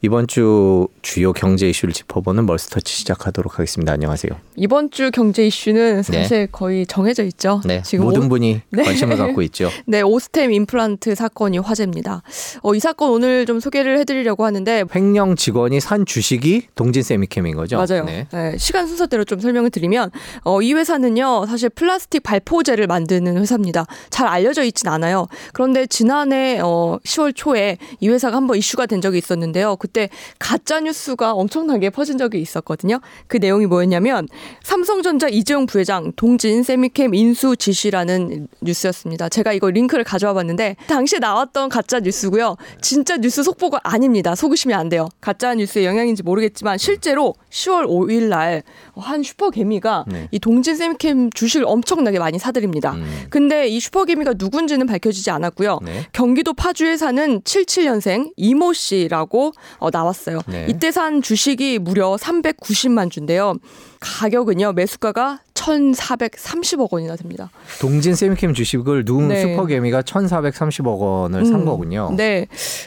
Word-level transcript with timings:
이번 0.00 0.28
주 0.28 0.86
주요 1.02 1.32
경제 1.32 1.68
이슈를 1.68 1.92
짚어보는 1.92 2.46
멀스터치 2.46 2.94
시작하도록 2.98 3.58
하겠습니다. 3.58 3.92
안녕하세요. 3.92 4.30
이번 4.54 4.92
주 4.92 5.10
경제 5.10 5.44
이슈는 5.44 6.04
사실 6.04 6.38
네. 6.38 6.48
거의 6.52 6.86
정해져 6.86 7.24
있죠. 7.24 7.60
네. 7.64 7.82
지금 7.82 8.04
모든 8.04 8.26
오... 8.26 8.28
분이 8.28 8.60
네. 8.70 8.82
관심을 8.84 9.16
갖고 9.16 9.42
있죠. 9.42 9.70
네, 9.86 10.02
오스템 10.02 10.52
임플란트 10.52 11.16
사건이 11.16 11.58
화제입니다. 11.58 12.22
어, 12.62 12.74
이 12.76 12.78
사건 12.78 13.10
오늘 13.10 13.44
좀 13.44 13.58
소개를 13.58 13.98
해드리려고 13.98 14.44
하는데 14.44 14.84
횡령 14.94 15.34
직원이 15.34 15.80
산 15.80 16.06
주식이 16.06 16.68
동진 16.76 17.02
세미캠인 17.02 17.56
거죠. 17.56 17.76
맞아요. 17.78 18.04
네. 18.04 18.28
네. 18.30 18.56
시간 18.56 18.86
순서대로 18.86 19.24
좀 19.24 19.40
설명을 19.40 19.70
드리면 19.70 20.12
어, 20.44 20.62
이 20.62 20.74
회사는요 20.74 21.46
사실 21.46 21.70
플라스틱 21.70 22.22
발포제를 22.22 22.86
만드는 22.86 23.36
회사입니다. 23.36 23.84
잘 24.10 24.28
알려져 24.28 24.62
있진 24.62 24.88
않아요. 24.88 25.26
그런데 25.52 25.88
지난해 25.88 26.60
어, 26.62 27.00
10월 27.04 27.32
초에 27.34 27.78
이 27.98 28.08
회사가 28.08 28.36
한번 28.36 28.58
이슈가 28.58 28.86
된 28.86 29.00
적이 29.00 29.18
있었는데요. 29.18 29.74
그 29.74 29.87
그때 29.88 30.10
가짜 30.38 30.80
뉴스가 30.80 31.32
엄청나게 31.32 31.90
퍼진 31.90 32.18
적이 32.18 32.40
있었거든요. 32.40 33.00
그 33.26 33.38
내용이 33.38 33.66
뭐였냐면 33.66 34.28
삼성전자 34.62 35.28
이재용 35.28 35.64
부회장 35.64 36.12
동진쎄미켐 36.14 37.14
인수 37.14 37.56
지시라는 37.56 38.48
뉴스였습니다. 38.60 39.30
제가 39.30 39.54
이거 39.54 39.70
링크를 39.70 40.04
가져와 40.04 40.34
봤는데 40.34 40.76
당시에 40.88 41.18
나왔던 41.18 41.70
가짜 41.70 42.00
뉴스고요. 42.00 42.56
진짜 42.82 43.16
뉴스 43.16 43.42
속보가 43.42 43.80
아닙니다. 43.82 44.34
속으시면 44.34 44.78
안 44.78 44.90
돼요. 44.90 45.08
가짜 45.22 45.54
뉴스의 45.54 45.86
영향인지 45.86 46.22
모르겠지만 46.22 46.76
실제로 46.76 47.34
10월 47.50 47.86
5일 47.86 48.28
날 48.28 48.62
한 49.00 49.22
슈퍼개미가 49.22 50.04
네. 50.08 50.28
이 50.30 50.38
동진쎄미켐 50.38 51.30
주식을 51.30 51.66
엄청나게 51.66 52.18
많이 52.18 52.38
사들입니다. 52.38 52.92
음. 52.92 53.26
근데 53.30 53.68
이 53.68 53.80
슈퍼개미가 53.80 54.34
누군지는 54.36 54.86
밝혀지지 54.86 55.30
않았고요. 55.30 55.80
네. 55.82 56.06
경기도 56.12 56.52
파주에 56.54 56.96
사는 56.96 57.40
77년생 57.40 58.32
이모 58.36 58.72
씨라고 58.72 59.52
어, 59.78 59.90
나왔어요. 59.90 60.40
네. 60.46 60.66
이때 60.68 60.90
산 60.90 61.22
주식이 61.22 61.78
무려 61.78 62.16
390만 62.16 63.10
주인데요. 63.10 63.54
가격은요 64.00 64.72
매수가가 64.72 65.40
1,430억 65.58 66.92
원이나 66.92 67.16
됩니다. 67.16 67.50
동진 67.80 68.14
세미캠 68.14 68.54
주식을 68.54 69.04
누군 69.04 69.28
네. 69.28 69.42
슈퍼개미가 69.42 70.02
1,430억 70.02 70.98
원을 70.98 71.44
산 71.44 71.60
음, 71.60 71.64
거군요. 71.64 72.14
네. 72.16 72.46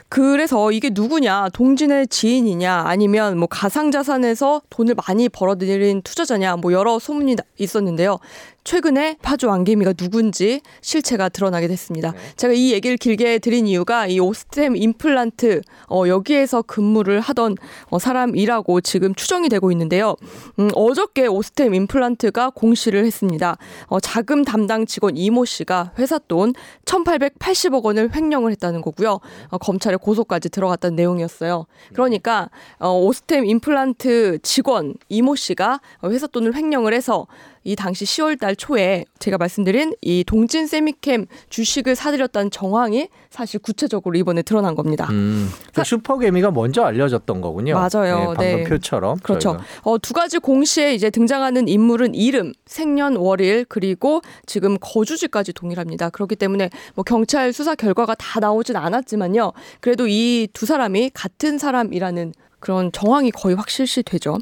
그래서 0.10 0.72
이게 0.72 0.90
누구냐? 0.92 1.50
동진의 1.54 2.08
지인이냐? 2.08 2.84
아니면 2.86 3.38
뭐 3.38 3.48
가상자산에서 3.48 4.62
돈을 4.70 4.96
많이 5.08 5.30
벌어들인 5.30 6.02
투자자냐? 6.02 6.58
뭐 6.58 6.72
여러 6.74 7.00
소문이 7.00 7.36
있었는데요. 7.58 8.18
최근에 8.64 9.18
파주 9.22 9.48
왕개미가 9.48 9.94
누군지 9.94 10.62
실체가 10.82 11.30
드러나게 11.30 11.68
됐습니다. 11.68 12.12
네. 12.12 12.18
제가 12.36 12.54
이 12.54 12.72
얘기를 12.72 12.96
길게 12.96 13.40
드린 13.40 13.66
이유가 13.66 14.06
이 14.06 14.20
오스템 14.20 14.76
임플란트 14.76 15.62
어, 15.90 16.04
여기에서 16.08 16.62
근무를 16.62 17.22
하던 17.22 17.56
어, 17.90 17.98
사람이라고 17.98 18.82
지금 18.82 19.16
추정이 19.16 19.50
되고 19.50 19.72
있는데요. 19.72 20.16
음, 20.60 20.70
어저께 20.76 21.26
오스템 21.28 21.74
임플란트가 21.74 22.52
공시를 22.62 23.06
했습니다. 23.06 23.58
어, 23.88 24.00
자금 24.00 24.46
담당 24.46 24.86
직원 24.86 25.18
이모 25.18 25.46
씨가 25.46 25.94
회사 25.98 26.20
돈 26.20 26.54
1,880억 26.86 27.84
원을 27.84 28.16
횡령을 28.16 28.52
했다는 28.52 28.82
거고요. 28.82 29.20
어, 29.50 29.58
검찰에 29.58 29.96
고소까지 29.96 30.50
들어갔다는 30.50 30.96
내용이었어요. 30.96 31.66
그러니까 31.94 32.50
어, 32.80 32.92
오스템 32.92 33.46
임플란트 33.46 34.40
직원 34.44 34.94
이모 35.10 35.36
씨가 35.36 35.82
회사 36.06 36.28
돈을 36.28 36.56
횡령을 36.56 36.94
해서 36.94 37.26
이 37.64 37.76
당시 37.76 38.06
10월 38.06 38.40
달 38.40 38.56
초에 38.56 39.06
제가 39.20 39.38
말씀드린 39.38 39.94
이 40.02 40.24
동진 40.26 40.68
세미캠 40.68 41.26
주식을 41.50 41.96
사들였다는 41.96 42.52
정황이 42.52 43.08
사실 43.30 43.60
구체적으로 43.60 44.18
이번에 44.18 44.42
드러난 44.42 44.76
겁니다. 44.76 45.08
음, 45.12 45.50
그 45.74 45.84
슈퍼개미가 45.84 46.52
먼저 46.52 46.84
알려졌던 46.84 47.42
거군요. 47.42 47.76
맞아요. 47.76 48.18
네, 48.18 48.26
방금 48.26 48.36
네. 48.38 48.64
표처럼. 48.64 49.18
그렇죠. 49.20 49.60
어, 49.82 49.98
두 49.98 50.14
가지 50.14 50.40
공시에 50.40 50.94
이제 50.94 51.10
등장하는 51.10 51.68
인물은 51.68 52.16
이름, 52.16 52.54
생년 52.66 53.16
월일 53.16 53.66
그리고 53.70 54.22
지금 54.46 54.78
거주지까지 54.80 55.54
동일합니다. 55.54 56.10
그렇기 56.10 56.36
때문에 56.36 56.70
뭐 56.96 57.04
경찰 57.04 57.54
수사 57.54 57.76
결과가 57.76 58.16
다 58.16 58.40
나오진 58.40 58.76
않았지만요. 58.76 59.54
그래도 59.80 60.08
이 60.08 60.48
두 60.54 60.66
사람이 60.66 61.12
같은 61.14 61.58
사람이라는 61.58 62.34
그런 62.60 62.92
정황이 62.92 63.32
거의 63.32 63.56
확실시 63.56 64.04
되죠. 64.04 64.38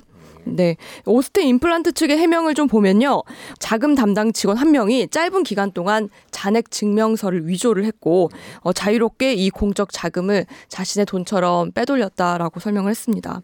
네. 0.46 0.78
오스테 1.06 1.44
임플란트 1.44 1.94
측의 1.94 2.18
해명을 2.18 2.54
좀 2.54 2.68
보면요. 2.68 3.24
자금 3.60 3.96
담당 3.96 4.32
직원 4.34 4.58
한 4.58 4.72
명이 4.72 5.10
짧은 5.10 5.44
기간 5.44 5.72
동안 5.72 6.10
잔액 6.32 6.72
증명서를 6.72 7.48
위조를 7.48 7.86
했고 7.86 8.30
어, 8.62 8.74
자유롭게 8.74 9.34
이 9.34 9.50
공적 9.50 9.92
자금을 9.92 10.46
자신의 10.68 11.06
돈처럼 11.06 11.72
빼돌렸다라고 11.72 12.60
설명을 12.60 12.90
했습니다. 12.92 13.42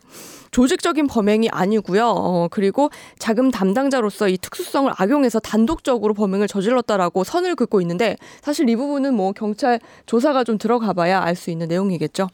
조직적인 0.55 1.07
범행이 1.07 1.49
아니고요. 1.51 2.07
어, 2.07 2.47
그리고 2.49 2.89
자금 3.19 3.51
담당자로서 3.51 4.29
이 4.29 4.37
특수성을 4.37 4.89
악용해서 4.95 5.41
단독적으로 5.41 6.13
범행을 6.13 6.47
저질렀다라고 6.47 7.25
선을 7.25 7.55
긋고 7.55 7.81
있는데 7.81 8.15
사실 8.41 8.69
이 8.69 8.77
부분은 8.77 9.13
뭐 9.15 9.33
경찰 9.33 9.81
조사가 10.05 10.45
좀 10.45 10.57
들어가봐야 10.57 11.21
알 11.21 11.35
수 11.35 11.51
있는 11.51 11.67
내용이겠죠. 11.67 12.29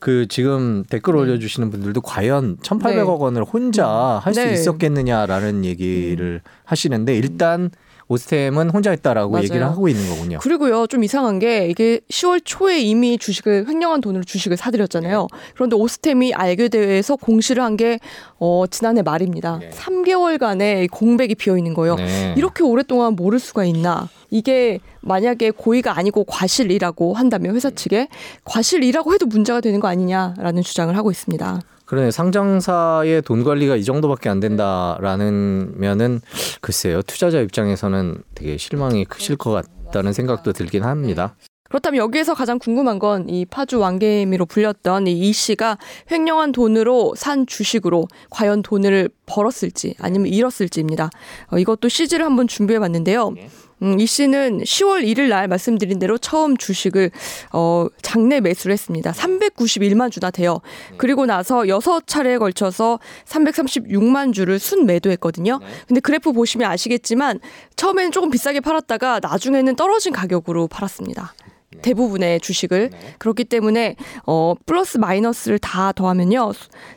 그 0.00 0.26
지금 0.28 0.84
댓글 0.88 1.12
네. 1.12 1.20
올려주시는 1.20 1.68
분들도 1.70 2.00
과연 2.00 2.56
1,800억 2.62 3.18
네. 3.18 3.22
원을 3.24 3.44
혼자 3.44 3.86
할수 4.24 4.40
네. 4.40 4.54
있었겠느냐라는 4.54 5.66
얘기를 5.66 6.40
음. 6.42 6.50
하시는데 6.64 7.14
일단 7.14 7.70
오스템은 8.08 8.70
혼자 8.70 8.90
했다라고 8.90 9.32
맞아요. 9.32 9.44
얘기를 9.44 9.64
하고 9.64 9.88
있는 9.88 10.08
거군요. 10.08 10.38
그리고요, 10.40 10.86
좀 10.86 11.02
이상한 11.04 11.38
게 11.38 11.68
이게 11.68 12.00
10월 12.10 12.40
초에 12.44 12.80
이미 12.80 13.18
주식을 13.18 13.66
횡령한 13.68 14.00
돈으로 14.00 14.22
주식을 14.24 14.56
사들였잖아요. 14.56 15.20
네. 15.32 15.38
그런데 15.54 15.76
오스템이 15.76 16.34
알게 16.34 16.68
돼서 16.68 17.16
공시를 17.16 17.62
한 17.62 17.76
게 17.76 17.98
어, 18.38 18.64
지난해 18.70 19.02
말입니다. 19.02 19.58
네. 19.58 19.70
3개월간의 19.70 20.88
공백이 20.90 21.34
비어 21.34 21.58
있는 21.58 21.74
거예요. 21.74 21.96
네. 21.96 22.34
이렇게 22.36 22.62
오랫동안 22.64 23.14
모를 23.14 23.38
수가 23.38 23.64
있나? 23.64 24.08
이게 24.30 24.78
만약에 25.02 25.50
고의가 25.50 25.96
아니고 25.98 26.24
과실이라고 26.24 27.14
한다면 27.14 27.54
회사 27.54 27.70
측에 27.70 28.08
과실이라고 28.44 29.12
해도 29.14 29.26
문제가 29.26 29.60
되는 29.60 29.78
거 29.80 29.88
아니냐라는 29.88 30.62
주장을 30.62 30.96
하고 30.96 31.10
있습니다. 31.10 31.60
그러네 31.86 32.10
상장사의 32.10 33.22
돈 33.22 33.44
관리가 33.44 33.76
이 33.76 33.84
정도밖에 33.84 34.28
안 34.28 34.40
된다라는 34.40 35.74
면은 35.78 36.20
글쎄요 36.60 37.00
투자자 37.02 37.40
입장에서는 37.40 38.22
되게 38.34 38.56
실망이 38.56 39.04
크실 39.04 39.36
것 39.36 39.50
같다는 39.52 40.12
생각도 40.12 40.52
들긴 40.52 40.84
합니다. 40.84 41.36
그렇다면 41.68 41.98
여기에서 41.98 42.34
가장 42.34 42.60
궁금한 42.60 42.98
건 43.00 43.26
이 43.28 43.44
파주 43.44 43.80
왕개미로 43.80 44.46
불렸던 44.46 45.06
이 45.08 45.12
이 45.12 45.32
씨가 45.32 45.78
횡령한 46.12 46.52
돈으로 46.52 47.14
산 47.16 47.44
주식으로 47.46 48.06
과연 48.30 48.62
돈을 48.62 49.08
벌었을지 49.26 49.94
아니면 50.00 50.28
잃었을지입니다. 50.28 51.10
어, 51.50 51.58
이것도 51.58 51.88
CG를 51.88 52.24
한번 52.24 52.46
준비해 52.46 52.78
봤는데요. 52.78 53.34
음, 53.82 54.00
이 54.00 54.06
씨는 54.06 54.60
10월 54.60 55.04
1일 55.04 55.28
날 55.28 55.48
말씀드린 55.48 55.98
대로 55.98 56.16
처음 56.16 56.56
주식을 56.56 57.10
어, 57.52 57.86
장내 58.02 58.40
매수를 58.40 58.72
했습니다. 58.72 59.12
391만 59.12 60.10
주나 60.10 60.30
돼요. 60.30 60.60
그리고 60.96 61.26
나서 61.26 61.60
6차례에 61.60 62.38
걸쳐서 62.38 62.98
336만 63.26 64.32
주를 64.32 64.58
순 64.58 64.86
매도했거든요. 64.86 65.60
근데 65.86 66.00
그래프 66.00 66.32
보시면 66.32 66.70
아시겠지만 66.70 67.40
처음에는 67.76 68.12
조금 68.12 68.30
비싸게 68.30 68.60
팔았다가 68.60 69.20
나중에는 69.20 69.76
떨어진 69.76 70.12
가격으로 70.12 70.68
팔았습니다. 70.68 71.34
대부분의 71.82 72.40
주식을 72.40 72.90
네. 72.90 72.98
그렇기 73.18 73.44
때문에 73.44 73.96
어 74.26 74.54
플러스 74.66 74.98
마이너스를 74.98 75.58
다 75.58 75.92
더하면요 75.92 76.52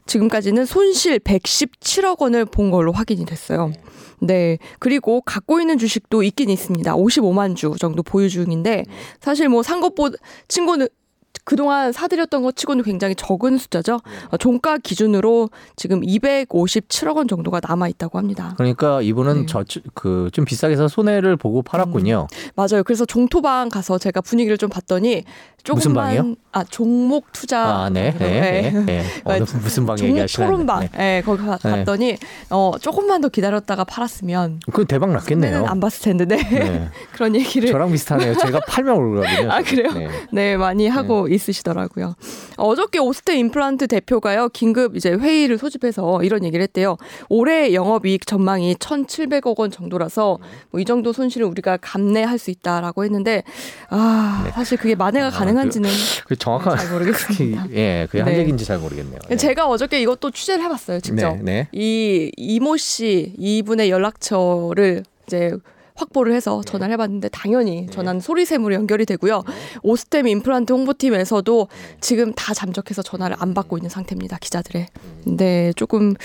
지금까지는 0.05 0.65
손실 0.65 1.19
117억 1.19 2.21
원을 2.21 2.45
본 2.45 2.71
걸로 2.71 2.91
확인이 2.91 3.25
됐어요. 3.25 3.67
네. 3.67 3.81
네. 4.21 4.57
그리고 4.79 5.21
갖고 5.21 5.59
있는 5.61 5.77
주식도 5.77 6.23
있긴 6.23 6.49
있습니다. 6.49 6.93
55만 6.95 7.55
주 7.55 7.73
정도 7.79 8.03
보유 8.03 8.29
중인데 8.29 8.83
사실 9.21 9.47
뭐 9.47 9.63
산 9.63 9.81
것보다 9.81 10.17
친구는 10.47 10.87
그동안 11.43 11.91
사들였던 11.91 12.43
것 12.43 12.55
치고는 12.55 12.83
굉장히 12.83 13.15
적은 13.15 13.57
숫자죠. 13.57 13.99
네. 14.05 14.11
어, 14.31 14.37
종가 14.37 14.77
기준으로 14.77 15.49
지금 15.75 16.01
257억 16.01 17.15
원 17.17 17.27
정도가 17.27 17.59
남아 17.67 17.87
있다고 17.89 18.17
합니다. 18.17 18.53
그러니까 18.57 19.01
이분은 19.01 19.41
네. 19.41 19.45
저그 19.45 20.29
좀 20.31 20.45
비싸게 20.45 20.75
사 20.75 20.87
손해를 20.87 21.37
보고 21.37 21.61
팔았군요. 21.61 22.27
음, 22.31 22.49
맞아요. 22.55 22.83
그래서 22.83 23.05
종토방 23.05 23.69
가서 23.69 23.97
제가 23.97 24.21
분위기를 24.21 24.57
좀 24.57 24.69
봤더니 24.69 25.23
조금만? 25.63 26.35
아 26.51 26.63
종목 26.63 27.31
투자 27.31 27.59
아, 27.83 27.89
네. 27.89 28.13
네. 28.17 28.71
네. 28.71 28.85
네. 28.85 29.03
어느 29.23 29.39
무슨 29.61 29.85
방 29.85 29.99
얘기하시나요? 29.99 30.49
토론방. 30.49 30.79
네. 30.81 30.89
네. 30.97 31.21
거기 31.23 31.43
가, 31.43 31.57
네. 31.57 31.69
봤더니 31.71 32.17
어 32.49 32.71
조금만 32.79 33.21
더 33.21 33.29
기다렸다가 33.29 33.83
팔았으면 33.83 34.61
그 34.71 34.85
대박 34.85 35.11
났겠네요. 35.11 35.65
안 35.65 35.79
봤을 35.79 36.03
텐데. 36.03 36.25
네. 36.25 36.89
그런 37.13 37.35
얘기를 37.35 37.69
저랑 37.69 37.91
비슷하네요. 37.91 38.35
제가 38.35 38.61
팔면 38.67 38.95
오르거든요. 38.97 39.51
아 39.51 39.61
그래요? 39.61 39.89
네, 40.31 40.57
많이 40.57 40.87
하고 40.87 41.27
있 41.27 41.38
재밌으시더라고요. 41.39 42.15
어저께 42.57 42.99
오스테 42.99 43.37
임플란트 43.37 43.87
대표가요 43.87 44.49
긴급 44.49 44.95
이제 44.95 45.11
회의를 45.11 45.57
소집해서 45.57 46.23
이런 46.23 46.43
얘기를 46.43 46.61
했대요. 46.63 46.97
올해 47.29 47.73
영업이익 47.73 48.25
전망이 48.27 48.75
1,700억 48.75 49.57
원 49.59 49.71
정도라서 49.71 50.39
뭐 50.71 50.79
이 50.79 50.85
정도 50.85 51.13
손실을 51.13 51.45
우리가 51.47 51.77
감내할 51.77 52.37
수 52.37 52.51
있다라고 52.51 53.03
했는데 53.03 53.43
아 53.89 54.41
네. 54.45 54.51
사실 54.51 54.77
그게 54.77 54.95
만회가 54.95 55.27
아, 55.27 55.29
가능한지는 55.29 55.89
그, 56.23 56.29
그 56.29 56.35
정확한 56.35 56.77
잘 56.77 56.91
모르겠습니다. 56.91 57.67
예, 57.75 58.07
그게 58.09 58.21
한 58.21 58.31
네. 58.31 58.39
얘기인지 58.39 58.65
잘 58.65 58.77
모르겠네요. 58.79 59.19
네. 59.29 59.35
제가 59.35 59.67
어저께 59.67 60.01
이것도 60.01 60.31
취재를 60.31 60.63
해봤어요 60.63 60.99
직접. 61.01 61.35
네, 61.37 61.41
네. 61.43 61.67
이 61.71 62.31
이모 62.37 62.77
씨 62.77 63.33
이분의 63.37 63.89
연락처를 63.89 65.03
이제 65.27 65.51
확보를 65.99 66.33
해서 66.33 66.61
네. 66.65 66.71
전화를 66.71 66.93
해봤는데 66.93 67.29
당연히 67.29 67.85
네. 67.85 67.91
전화는 67.91 68.19
소리샘으로 68.19 68.73
연결이 68.73 69.05
되고요. 69.05 69.43
네. 69.47 69.53
오스템 69.83 70.27
임플란트 70.27 70.73
홍보팀에서도 70.73 71.67
지금 72.01 72.33
다 72.33 72.53
잠적해서 72.53 73.01
전화를 73.01 73.37
안 73.39 73.53
받고 73.53 73.77
있는 73.77 73.89
상태입니다. 73.89 74.37
기자들의. 74.39 74.87
근데 75.23 75.71
조금 75.75 76.15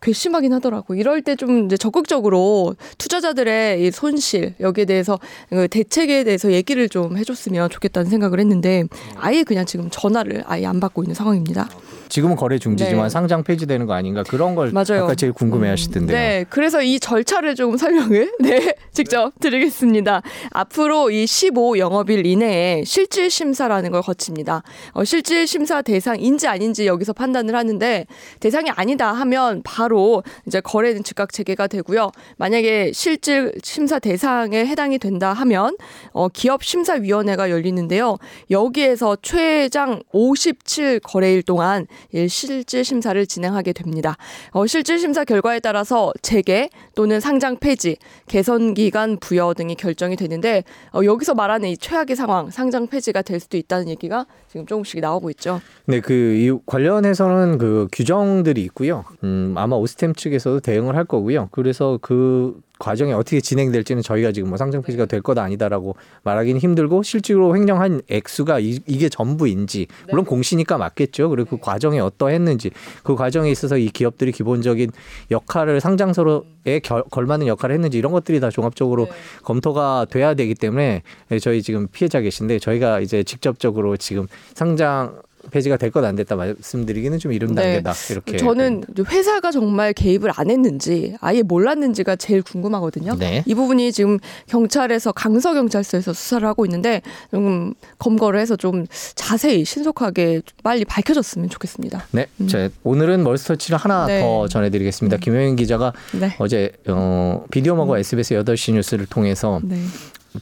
괘씸하긴 0.00 0.52
하더라고. 0.54 0.94
이럴 0.94 1.22
때 1.22 1.36
좀 1.36 1.66
이제 1.66 1.76
적극적으로 1.76 2.76
투자자들의 2.98 3.84
이 3.84 3.90
손실 3.90 4.54
여기에 4.58 4.86
대해서 4.86 5.18
그 5.50 5.68
대책에 5.68 6.24
대해서 6.24 6.50
얘기를 6.50 6.88
좀 6.88 7.16
해줬으면 7.18 7.68
좋겠다는 7.68 8.10
생각을 8.10 8.40
했는데 8.40 8.84
아예 9.16 9.42
그냥 9.42 9.66
지금 9.66 9.88
전화를 9.90 10.44
아예 10.46 10.64
안 10.66 10.80
받고 10.80 11.02
있는 11.02 11.14
상황입니다. 11.14 11.68
지금은 12.08 12.36
거래 12.36 12.58
중지지만 12.58 13.04
네. 13.04 13.08
상장 13.08 13.42
폐지되는 13.42 13.86
거 13.86 13.94
아닌가 13.94 14.22
그런 14.22 14.54
걸 14.54 14.70
맞아요. 14.72 15.04
아까 15.04 15.14
제일 15.14 15.32
궁금해하시던데요. 15.32 16.16
네, 16.16 16.44
그래서 16.48 16.82
이 16.82 16.98
절차를 17.00 17.54
좀 17.54 17.76
설명을 17.78 18.32
네 18.40 18.74
직접 18.92 19.32
드리겠습니다. 19.40 20.22
앞으로 20.50 21.10
이 21.10 21.26
15 21.26 21.78
영업일 21.78 22.26
이내에 22.26 22.84
실질 22.84 23.30
심사라는 23.30 23.90
걸 23.90 24.02
거칩니다. 24.02 24.62
어, 24.92 25.04
실질 25.04 25.46
심사 25.46 25.82
대상인지 25.82 26.48
아닌지 26.48 26.86
여기서 26.86 27.12
판단을 27.12 27.54
하는데 27.54 28.06
대상이 28.40 28.70
아니다 28.70 29.12
하면 29.12 29.62
바로 29.64 30.22
이제 30.46 30.60
거래는 30.60 31.04
즉각 31.04 31.32
재개가 31.32 31.66
되고요. 31.66 32.10
만약에 32.36 32.92
실질 32.92 33.52
심사 33.62 33.98
대상에 33.98 34.64
해당이 34.64 34.98
된다 34.98 35.32
하면 35.32 35.76
어, 36.12 36.28
기업 36.28 36.64
심사위원회가 36.64 37.50
열리는데요. 37.50 38.16
여기에서 38.50 39.16
최장 39.22 40.02
57 40.12 41.00
거래일 41.00 41.42
동안 41.42 41.86
실질 42.28 42.84
심사를 42.84 43.26
진행하게 43.26 43.72
됩니다. 43.72 44.16
어, 44.52 44.66
실질 44.66 44.98
심사 44.98 45.24
결과에 45.24 45.60
따라서 45.60 46.12
재개 46.22 46.68
또는 46.94 47.20
상장 47.20 47.56
폐지, 47.58 47.96
개선 48.28 48.74
기간 48.74 49.18
부여 49.18 49.54
등이 49.54 49.74
결정이 49.74 50.16
되는데 50.16 50.64
어, 50.92 51.04
여기서 51.04 51.34
말하는 51.34 51.68
이 51.68 51.76
최악의 51.76 52.16
상황, 52.16 52.50
상장 52.50 52.86
폐지가 52.86 53.22
될 53.22 53.40
수도 53.40 53.56
있다는 53.56 53.88
얘기가 53.88 54.26
지금 54.48 54.66
조금씩 54.66 55.00
나오고 55.00 55.30
있죠. 55.30 55.60
네, 55.86 56.00
그이 56.00 56.52
관련해서는 56.66 57.58
그 57.58 57.88
규정들이 57.92 58.62
있고요. 58.62 59.04
음, 59.24 59.54
아마 59.56 59.76
오스템 59.76 60.14
측에서도 60.14 60.60
대응을 60.60 60.96
할 60.96 61.04
거고요. 61.04 61.48
그래서 61.52 61.98
그 62.00 62.58
과정이 62.78 63.12
어떻게 63.12 63.40
진행될지는 63.40 64.02
저희가 64.02 64.32
지금 64.32 64.50
뭐 64.50 64.58
상장 64.58 64.82
폐지가 64.82 65.06
될 65.06 65.22
거다 65.22 65.42
아니다라고 65.42 65.96
말하기는 66.24 66.60
힘들고 66.60 67.02
실제로 67.02 67.56
횡령한 67.56 68.02
액수가 68.08 68.60
이, 68.60 68.80
게 68.80 69.08
전부인지 69.08 69.86
물론 70.10 70.24
네. 70.24 70.30
공시니까 70.30 70.78
맞겠죠. 70.78 71.30
그리고 71.30 71.56
그 71.56 71.58
과정이 71.58 72.00
어떠했는지 72.00 72.70
그 73.02 73.14
과정에 73.14 73.50
있어서 73.50 73.78
이 73.78 73.88
기업들이 73.88 74.32
기본적인 74.32 74.90
역할을 75.30 75.80
상장서로에 75.80 76.80
결, 76.82 77.02
걸맞는 77.10 77.46
역할을 77.46 77.74
했는지 77.74 77.98
이런 77.98 78.12
것들이 78.12 78.40
다 78.40 78.50
종합적으로 78.50 79.06
네. 79.06 79.12
검토가 79.42 80.06
돼야 80.10 80.34
되기 80.34 80.54
때문에 80.54 81.02
저희 81.40 81.62
지금 81.62 81.88
피해자 81.90 82.20
계신데 82.20 82.58
저희가 82.58 83.00
이제 83.00 83.22
직접적으로 83.22 83.96
지금 83.96 84.26
상장 84.54 85.20
폐지가 85.50 85.76
될것안 85.76 86.16
됐다 86.16 86.36
말씀드리기는 86.36 87.18
좀 87.18 87.32
이른 87.32 87.54
네. 87.54 87.62
단계다 87.62 87.94
이렇게 88.10 88.36
저는 88.36 88.84
회사가 89.08 89.50
정말 89.50 89.92
개입을 89.92 90.32
안 90.34 90.50
했는지 90.50 91.16
아예 91.20 91.42
몰랐는지가 91.42 92.16
제일 92.16 92.42
궁금하거든요. 92.42 93.16
네. 93.16 93.42
이 93.46 93.54
부분이 93.54 93.92
지금 93.92 94.18
경찰에서 94.46 95.12
강서 95.12 95.54
경찰서에서 95.54 96.12
수사를 96.12 96.46
하고 96.46 96.64
있는데 96.66 97.02
좀 97.30 97.74
검거를 97.98 98.40
해서 98.40 98.56
좀 98.56 98.86
자세히 99.14 99.64
신속하게 99.64 100.42
빨리 100.62 100.84
밝혀졌으면 100.84 101.48
좋겠습니다. 101.48 102.06
네, 102.12 102.26
음. 102.40 102.48
자, 102.48 102.68
오늘은 102.84 103.22
멀스터치를 103.22 103.78
하나 103.78 104.06
네. 104.06 104.20
더 104.20 104.48
전해드리겠습니다. 104.48 105.16
음. 105.16 105.20
김효인 105.20 105.56
기자가 105.56 105.92
네. 106.18 106.34
어제 106.38 106.72
어, 106.88 107.44
비디오 107.50 107.74
먹어 107.74 107.94
음. 107.94 107.98
SBS 107.98 108.34
8시 108.34 108.74
뉴스를 108.74 109.06
통해서 109.06 109.60
네. 109.62 109.76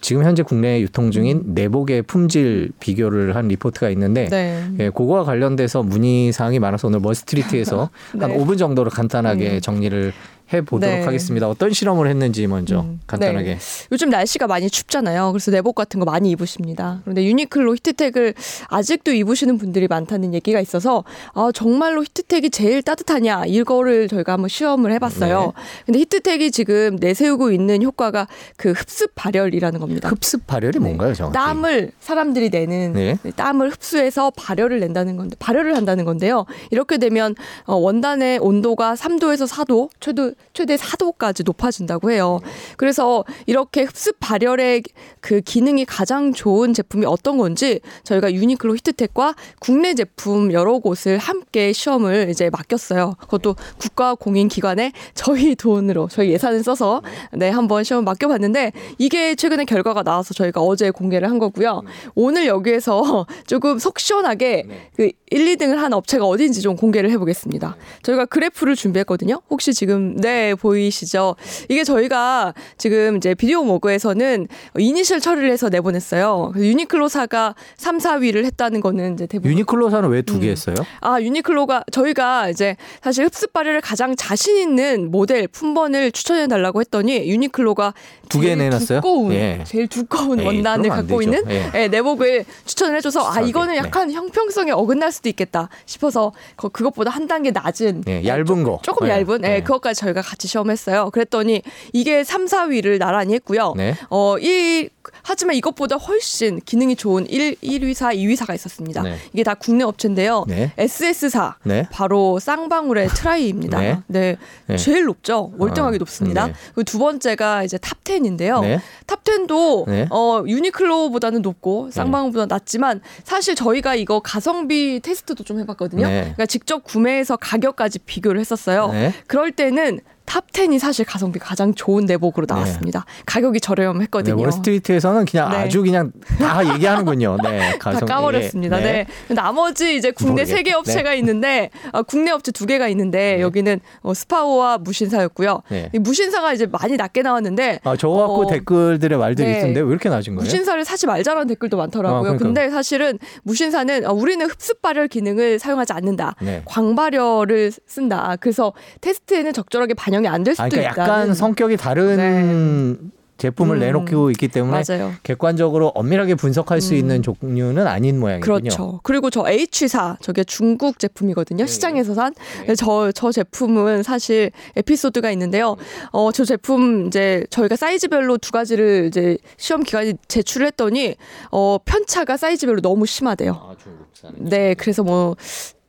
지금 0.00 0.24
현재 0.24 0.42
국내에 0.42 0.80
유통 0.80 1.10
중인 1.10 1.36
음. 1.36 1.54
내복의 1.54 2.02
품질 2.02 2.70
비교를 2.80 3.36
한 3.36 3.48
리포트가 3.48 3.90
있는데 3.90 4.26
네. 4.28 4.64
예, 4.78 4.90
그거와 4.90 5.24
관련돼서 5.24 5.82
문의 5.82 6.32
사항이 6.32 6.58
많아서 6.58 6.88
오늘 6.88 7.00
멀스트리트에서 7.00 7.90
네. 8.14 8.20
한 8.20 8.36
5분 8.36 8.58
정도로 8.58 8.90
간단하게 8.90 9.56
음. 9.56 9.60
정리를 9.60 10.12
해보도록 10.54 10.94
네. 10.94 11.04
하겠습니다. 11.04 11.48
어떤 11.48 11.72
실험을 11.72 12.08
했는지 12.08 12.46
먼저 12.46 12.80
음. 12.80 13.00
간단하게. 13.06 13.54
네. 13.54 13.58
요즘 13.92 14.10
날씨가 14.10 14.46
많이 14.46 14.70
춥잖아요. 14.70 15.32
그래서 15.32 15.50
내복 15.50 15.74
같은 15.74 16.00
거 16.00 16.06
많이 16.06 16.30
입으십니다. 16.30 17.00
그런데 17.04 17.24
유니클로 17.24 17.74
히트텍을 17.76 18.34
아직도 18.68 19.12
입으시는 19.12 19.58
분들이 19.58 19.86
많다는 19.88 20.34
얘기가 20.34 20.60
있어서 20.60 21.04
아, 21.32 21.50
정말로 21.54 22.02
히트텍이 22.02 22.50
제일 22.50 22.82
따뜻하냐 22.82 23.44
이거를 23.46 24.08
저희가 24.08 24.32
한번 24.34 24.48
시험을 24.48 24.92
해봤어요. 24.92 25.52
네. 25.56 25.62
근데 25.86 25.98
히트텍이 26.00 26.50
지금 26.50 26.96
내세우고 27.00 27.50
있는 27.50 27.82
효과가 27.82 28.26
그 28.56 28.72
흡습 28.72 29.14
발열이라는 29.14 29.80
겁니다. 29.80 30.08
흡습 30.08 30.46
발열이 30.46 30.78
네. 30.78 30.84
뭔가요, 30.84 31.14
정확히? 31.14 31.34
땀을 31.34 31.92
사람들이 32.00 32.50
내는 32.50 32.92
네. 32.92 33.16
땀을 33.36 33.70
흡수해서 33.70 34.30
발열을 34.36 34.80
낸다는 34.80 35.16
건데 35.16 35.36
발열을 35.38 35.76
한다는 35.76 36.04
건데요. 36.04 36.46
이렇게 36.70 36.98
되면 36.98 37.34
어, 37.64 37.74
원단의 37.76 38.38
온도가 38.38 38.94
3도에서 38.94 39.48
4도 39.48 39.90
최도 40.00 40.32
최대 40.52 40.76
4도까지 40.76 41.44
높아진다고 41.44 42.10
해요. 42.10 42.40
그래서 42.76 43.24
이렇게 43.46 43.82
흡습 43.82 44.16
발열의 44.20 44.82
그 45.20 45.40
기능이 45.40 45.84
가장 45.84 46.32
좋은 46.32 46.72
제품이 46.74 47.06
어떤 47.06 47.38
건지 47.38 47.80
저희가 48.04 48.32
유니클로 48.32 48.76
히트텍과 48.76 49.34
국내 49.58 49.94
제품 49.94 50.52
여러 50.52 50.78
곳을 50.78 51.18
함께 51.18 51.72
시험을 51.72 52.28
이제 52.30 52.50
맡겼어요. 52.50 53.14
그것도 53.20 53.56
국가 53.78 54.14
공인 54.14 54.48
기관에 54.48 54.92
저희 55.14 55.54
돈으로 55.54 56.08
저희 56.10 56.30
예산을 56.30 56.62
써서 56.62 57.02
네 57.32 57.50
한번 57.50 57.84
시험 57.84 58.04
맡겨봤는데 58.04 58.72
이게 58.98 59.34
최근에 59.34 59.64
결과가 59.64 60.02
나와서 60.02 60.34
저희가 60.34 60.60
어제 60.60 60.90
공개를 60.90 61.28
한 61.30 61.38
거고요. 61.38 61.82
오늘 62.14 62.46
여기에서 62.46 63.26
조금 63.46 63.78
속 63.78 63.98
시원하게 63.98 64.66
그 64.96 65.10
1, 65.30 65.56
2등을 65.56 65.76
한 65.76 65.92
업체가 65.92 66.24
어디인지 66.24 66.62
좀 66.62 66.76
공개를 66.76 67.10
해보겠습니다. 67.10 67.76
저희가 68.02 68.26
그래프를 68.26 68.76
준비했거든요. 68.76 69.40
혹시 69.50 69.74
지금 69.74 70.16
네, 70.24 70.54
보이시죠? 70.54 71.36
이게 71.68 71.84
저희가 71.84 72.54
지금 72.78 73.18
이제 73.18 73.34
비디오 73.34 73.62
모그에서는 73.62 74.48
이니셜 74.78 75.20
처리를 75.20 75.50
해서 75.50 75.68
내보냈어요. 75.68 76.52
유니클로사가 76.56 77.54
3, 77.76 77.98
4위를 77.98 78.46
했다는 78.46 78.80
거는 78.80 79.14
이제 79.14 79.26
대부분. 79.26 79.50
유니클로사는 79.52 80.08
왜 80.08 80.22
두개 80.22 80.46
음. 80.46 80.52
했어요? 80.52 80.76
아, 81.02 81.20
유니클로가 81.20 81.84
저희가 81.92 82.48
이제 82.48 82.76
사실 83.02 83.26
흡습 83.26 83.52
발열을 83.52 83.82
가장 83.82 84.16
자신 84.16 84.56
있는 84.56 85.10
모델 85.10 85.46
품번을 85.46 86.10
추천해 86.12 86.46
달라고 86.46 86.80
했더니 86.80 87.28
유니클로가 87.28 87.92
두 88.30 88.40
개 88.40 88.54
내놨어요? 88.56 89.00
두꺼운, 89.00 89.32
예. 89.32 89.62
제일 89.66 89.86
두꺼운 89.88 90.40
에이, 90.40 90.46
원단을 90.46 90.88
갖고 90.88 91.20
있는 91.20 91.44
예. 91.50 91.70
네, 91.70 91.88
내복을 91.88 92.44
추천을 92.64 92.96
해줘서 92.96 93.30
아, 93.30 93.40
이거는 93.42 93.74
네. 93.74 93.78
약간 93.78 94.08
네. 94.08 94.14
형평성에 94.14 94.70
어긋날 94.72 95.12
수도 95.12 95.28
있겠다 95.28 95.68
싶어서 95.84 96.32
그것보다 96.56 97.10
한 97.10 97.28
단계 97.28 97.50
낮은 97.50 98.04
예, 98.08 98.24
얇은 98.24 98.62
거 98.64 98.80
조금 98.82 99.06
네. 99.06 99.12
얇은 99.20 99.44
예, 99.44 99.60
그것까지 99.60 100.00
저희가 100.00 100.13
저희가 100.14 100.22
같이 100.22 100.48
시험했어요. 100.48 101.10
그랬더니 101.10 101.62
이게 101.92 102.24
3, 102.24 102.46
4위를 102.46 102.98
나란히 102.98 103.34
했고요. 103.34 103.74
네. 103.76 103.94
어, 104.08 104.38
1 104.38 104.88
하지만 105.22 105.56
이것보다 105.56 105.96
훨씬 105.96 106.60
기능이 106.60 106.96
좋은 106.96 107.26
1, 107.26 107.56
1위사, 107.56 108.14
2위사가 108.14 108.54
있었습니다. 108.54 109.02
네. 109.02 109.18
이게 109.32 109.42
다 109.42 109.54
국내 109.54 109.84
업체인데요. 109.84 110.44
네. 110.48 110.72
SS사 110.78 111.56
네. 111.64 111.86
바로 111.90 112.38
쌍방울의 112.38 113.08
트라이입니다. 113.08 113.80
네. 113.80 113.98
네. 114.06 114.36
네. 114.66 114.76
제일 114.76 115.04
높죠. 115.04 115.52
월등하게 115.58 115.96
어. 115.96 115.98
높습니다. 115.98 116.46
네. 116.46 116.54
그리고 116.74 116.84
두 116.84 116.98
번째가 116.98 117.64
이제 117.64 117.76
탑10인데요. 117.76 118.80
탑10도 119.06 120.08
어, 120.10 120.44
유니클로보다는 120.46 121.42
높고 121.42 121.90
쌍방울보다 121.90 122.46
낮지만 122.46 123.00
사실 123.24 123.54
저희가 123.54 123.94
이거 123.94 124.20
가성비 124.20 125.00
테스트도 125.00 125.44
좀 125.44 125.58
해봤거든요. 125.60 126.06
그러니까 126.06 126.46
직접 126.46 126.84
구매해서 126.84 127.36
가격까지 127.36 128.00
비교를 128.00 128.40
했었어요. 128.40 128.92
그럴 129.26 129.52
때는 129.52 130.00
탑 130.24 130.50
10이 130.52 130.78
사실 130.78 131.04
가성비 131.04 131.38
가장 131.38 131.74
좋은 131.74 132.06
내복으로 132.06 132.46
나왔습니다. 132.48 133.04
가격이 133.26 133.60
네, 133.60 133.60
저렴했거든요. 133.60 134.40
월스트리트에서는 134.42 135.26
그냥 135.26 135.50
네. 135.50 135.56
아주 135.58 135.82
그냥 135.82 136.12
다 136.38 136.62
얘기하는군요. 136.74 137.36
네, 137.42 137.70
다 137.78 137.90
가성- 137.92 138.06
까버렸습니다. 138.08 138.78
네. 138.78 139.06
나머지 139.28 139.96
이제 139.96 140.10
국내 140.12 140.42
모르겠- 140.42 140.46
세개 140.46 140.72
업체가 140.72 141.12
있는데 141.14 141.70
어, 141.92 142.02
국내 142.02 142.30
업체 142.30 142.52
두 142.52 142.64
개가 142.66 142.88
있는데 142.88 143.36
네. 143.36 143.42
여기는 143.42 143.80
어, 144.02 144.14
스파오와 144.14 144.78
무신사였고요. 144.78 145.62
네. 145.68 145.90
이 145.92 145.98
무신사가 145.98 146.52
이제 146.54 146.66
많이 146.66 146.96
낮게 146.96 147.22
나왔는데 147.22 147.80
아, 147.84 147.96
저거 147.96 148.16
갖고 148.18 148.42
어, 148.42 148.46
댓글들의 148.50 149.18
말들이 149.18 149.46
네. 149.50 149.58
있던데 149.58 149.80
왜 149.80 149.88
이렇게 149.90 150.08
낮은 150.08 150.34
거예요? 150.36 150.44
무신사를 150.44 150.82
사지 150.84 151.06
말자라는 151.06 151.48
댓글도 151.48 151.76
많더라고요. 151.76 152.18
아, 152.18 152.22
그러니까요. 152.22 152.48
근데 152.48 152.70
사실은 152.70 153.18
무신사는 153.42 154.06
어, 154.06 154.12
우리는 154.12 154.44
흡습 154.48 154.80
발열 154.80 155.08
기능을 155.08 155.58
사용하지 155.58 155.92
않는다. 155.92 156.34
네. 156.40 156.62
광발열을 156.64 157.72
쓴다. 157.86 158.36
그래서 158.40 158.72
테스트에는 159.02 159.52
적절하게 159.52 159.94
반영 159.94 160.13
이 160.22 160.26
안 160.26 160.44
될 160.44 160.54
수도 160.54 160.62
아, 160.64 160.68
그러니까 160.68 160.92
있다. 160.92 161.02
약간 161.02 161.34
성격이 161.34 161.76
다른 161.76 163.10
제품을 163.36 163.76
음. 163.76 163.80
내놓고 163.80 164.30
있기 164.30 164.46
때문에 164.46 164.84
맞아요. 164.88 165.12
객관적으로 165.24 165.88
엄밀하게 165.88 166.36
분석할 166.36 166.80
수 166.80 166.94
음. 166.94 166.98
있는 166.98 167.20
종류는 167.20 167.84
아닌 167.84 168.20
모양이군요. 168.20 168.60
그렇죠. 168.60 169.00
그리고 169.02 169.28
저 169.28 169.44
H사 169.48 170.16
저게 170.20 170.44
중국 170.44 171.00
제품이거든요. 171.00 171.64
네. 171.64 171.70
시장에서 171.70 172.14
산. 172.14 172.32
저, 172.78 173.10
저 173.12 173.32
제품은 173.32 174.04
사실 174.04 174.52
에피소드가 174.76 175.32
있는데요. 175.32 175.76
어, 176.12 176.30
저 176.30 176.44
제품 176.44 177.08
이제 177.08 177.44
저희가 177.50 177.74
사이즈별로 177.74 178.38
두 178.38 178.52
가지를 178.52 179.06
이제 179.08 179.36
시험 179.56 179.82
기간에 179.82 180.14
제출을 180.28 180.68
했더니 180.68 181.16
어, 181.50 181.78
편차가 181.84 182.36
사이즈별로 182.36 182.82
너무 182.82 183.04
심하대요. 183.04 183.50
아, 183.52 183.74
중국산. 183.82 184.32
네, 184.48 184.74
그래서 184.74 185.02
뭐 185.02 185.34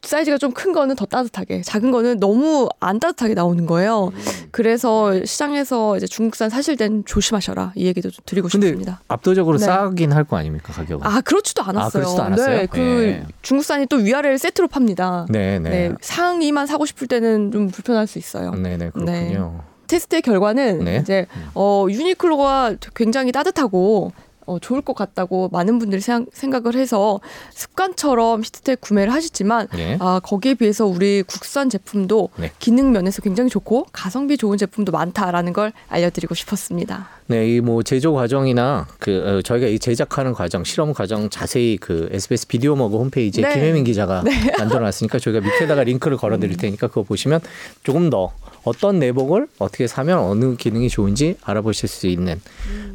사이즈가 0.06 0.38
좀 0.38 0.52
큰 0.56 0.72
거는 0.72 0.96
더 0.96 1.06
따뜻하게, 1.06 1.62
작은 1.64 1.92
거는 1.92 2.20
너무 2.20 2.70
안 2.80 3.00
따뜻하게 3.00 3.34
나오는 3.34 3.66
거예요. 3.66 4.12
음. 4.14 4.22
그래서 4.52 5.26
시장에서 5.26 5.98
이제 5.98 6.08
중국산 6.08 6.50
사실 6.50 6.78
땐 6.78 7.04
조심하셔라 7.06 7.74
이 7.76 7.86
얘기도 7.88 8.10
좀 8.10 8.24
드리고 8.26 8.48
싶습니다. 8.50 9.02
압도적으로 9.10 9.58
네. 9.58 9.66
싸긴 9.66 10.14
할 10.14 10.24
거 10.26 10.38
아닙니까 10.38 10.72
가격은? 10.74 11.06
아 11.06 11.22
그렇지도 11.22 11.62
않았어요. 11.64 12.02
그렇지도 12.04 12.24
않았어요? 12.24 12.58
네, 12.58 12.66
그 12.68 12.78
네. 12.80 13.26
중국산이 13.42 13.86
또 13.88 13.98
위아래를 13.98 14.38
세트로 14.40 14.68
팝니다. 14.70 15.26
네, 15.30 15.60
네. 15.60 15.70
네. 15.70 15.94
상의만 16.02 16.68
사고 16.68 16.86
싶을 16.86 17.08
때는 17.08 17.52
좀 17.52 17.68
불편할 17.70 18.08
수 18.08 18.18
있어요. 18.18 18.52
네, 18.52 18.78
네, 18.78 18.90
그렇군요. 18.92 19.62
테스트의 19.88 20.22
결과는 20.24 20.84
네. 20.84 20.98
이제 20.98 21.28
어, 21.54 21.86
유니클로가 21.90 22.76
굉장히 22.96 23.32
따뜻하고 23.32 24.14
어, 24.46 24.60
좋을 24.60 24.82
것 24.82 24.94
같다고 24.96 25.50
많은 25.52 25.80
분들이 25.80 26.02
생- 26.02 26.28
생각 26.34 26.68
을 26.68 26.76
해서 26.76 27.20
습관처럼 27.54 28.42
히트텍 28.44 28.82
구매를 28.82 29.12
하시지만 29.14 29.68
네. 29.74 29.98
아, 30.00 30.20
거기에 30.24 30.54
비해서 30.56 30.86
우리 30.86 31.24
국산 31.24 31.70
제품도 31.70 32.30
네. 32.38 32.52
기능 32.60 32.92
면에서 32.92 33.22
굉장히 33.22 33.50
좋고 33.50 33.88
가성비 33.92 34.38
좋은 34.38 34.58
제품도 34.58 34.92
많다라는 34.92 35.54
걸 35.54 35.72
알려드리고 35.90 36.36
싶었습니다. 36.36 37.08
네, 37.28 37.56
이 37.56 37.60
뭐 37.60 37.82
제조 37.82 38.14
과정이나 38.14 38.88
그 39.00 39.24
어, 39.26 39.42
저희가 39.42 39.68
이 39.68 39.80
제작하는 39.80 40.34
과정, 40.34 40.64
실험 40.64 40.94
과정 40.94 41.30
자세히 41.30 41.78
그 41.78 42.08
SBS 42.12 42.48
비디오 42.48 42.76
머그 42.76 42.98
홈페이지에 42.98 43.44
네. 43.44 43.54
김혜민 43.54 43.84
기자가 43.84 44.24
만들어놨으니까 44.60 45.18
저희가 45.18 45.42
밑에다가 45.42 45.84
링크를 45.84 46.18
걸어드릴 46.18 46.58
테니까 46.58 46.88
그거 46.88 47.02
보시면 47.04 47.40
조금 47.84 48.10
더 48.12 48.32
어떤 48.64 49.00
내복을 49.00 49.48
어떻게 49.58 49.88
사면 49.88 50.20
어느 50.20 50.56
기능이 50.56 50.90
좋은지 50.90 51.38
알아보실 51.44 51.90
수 51.90 52.08
있는 52.08 52.40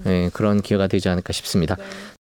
예, 0.07 0.31
그런 0.33 0.63
기회가 0.63 0.87
되지 0.87 1.09
않을까 1.09 1.33
싶습니다. 1.33 1.77